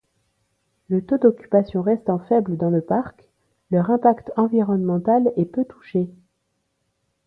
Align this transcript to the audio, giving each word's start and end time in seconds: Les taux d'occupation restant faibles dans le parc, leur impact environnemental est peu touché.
Les 0.89 1.05
taux 1.05 1.19
d'occupation 1.19 1.83
restant 1.83 2.17
faibles 2.17 2.57
dans 2.57 2.71
le 2.71 2.81
parc, 2.81 3.29
leur 3.69 3.91
impact 3.91 4.31
environnemental 4.35 5.31
est 5.37 5.45
peu 5.45 5.63
touché. 5.63 6.09